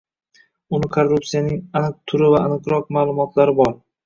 [0.77, 3.73] uni korrupsiyaning aniq turi va aniqroq maʼlumotlari bor.